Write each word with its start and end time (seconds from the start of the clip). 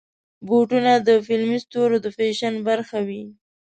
بوټونه 0.47 0.93
د 1.07 1.09
فلمي 1.25 1.59
ستورو 1.65 1.97
د 2.03 2.07
فیشن 2.17 2.53
برخه 2.67 2.97
وي. 3.07 3.23